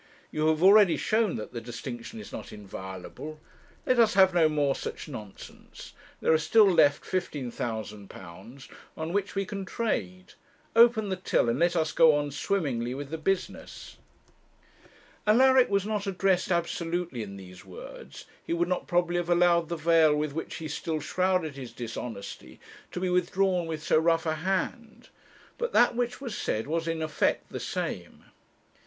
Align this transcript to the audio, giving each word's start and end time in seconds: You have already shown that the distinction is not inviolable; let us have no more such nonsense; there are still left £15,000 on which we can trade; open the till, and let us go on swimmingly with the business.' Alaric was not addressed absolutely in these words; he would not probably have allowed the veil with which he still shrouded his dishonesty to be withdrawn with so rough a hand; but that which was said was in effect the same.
You 0.31 0.47
have 0.47 0.63
already 0.63 0.97
shown 0.97 1.35
that 1.35 1.53
the 1.53 1.61
distinction 1.61 2.19
is 2.19 2.31
not 2.31 2.51
inviolable; 2.51 3.39
let 3.85 3.99
us 3.99 4.15
have 4.15 4.33
no 4.33 4.49
more 4.49 4.73
such 4.73 5.07
nonsense; 5.07 5.93
there 6.21 6.33
are 6.33 6.39
still 6.39 6.65
left 6.65 7.03
£15,000 7.03 8.69
on 8.97 9.13
which 9.13 9.35
we 9.35 9.45
can 9.45 9.63
trade; 9.63 10.33
open 10.75 11.09
the 11.09 11.15
till, 11.15 11.49
and 11.49 11.59
let 11.59 11.75
us 11.75 11.91
go 11.91 12.15
on 12.15 12.31
swimmingly 12.31 12.95
with 12.95 13.11
the 13.11 13.19
business.' 13.19 13.97
Alaric 15.27 15.69
was 15.69 15.85
not 15.85 16.07
addressed 16.07 16.51
absolutely 16.51 17.21
in 17.21 17.37
these 17.37 17.63
words; 17.63 18.25
he 18.43 18.53
would 18.53 18.67
not 18.67 18.87
probably 18.87 19.17
have 19.17 19.29
allowed 19.29 19.69
the 19.69 19.75
veil 19.75 20.15
with 20.15 20.33
which 20.33 20.55
he 20.55 20.67
still 20.67 20.99
shrouded 20.99 21.53
his 21.55 21.71
dishonesty 21.71 22.59
to 22.91 22.99
be 22.99 23.09
withdrawn 23.11 23.67
with 23.67 23.83
so 23.83 23.99
rough 23.99 24.25
a 24.25 24.37
hand; 24.37 25.09
but 25.59 25.73
that 25.73 25.95
which 25.95 26.19
was 26.19 26.35
said 26.35 26.65
was 26.65 26.87
in 26.87 27.03
effect 27.03 27.49
the 27.51 27.59
same. 27.59 28.25